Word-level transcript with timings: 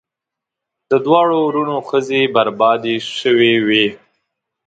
د 0.89 0.91
دواړو 1.05 1.37
وروڼو 1.47 1.77
ښځې 1.89 2.21
بربادي 2.35 2.95
شوې 3.19 3.53
وې. 3.67 3.85